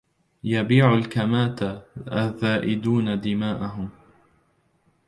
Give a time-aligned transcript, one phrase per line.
[0.43, 3.89] يبيع الكماة الذائدون دماءهم